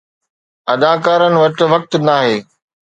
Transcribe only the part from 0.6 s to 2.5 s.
اداڪارن وٽ وقت ناهي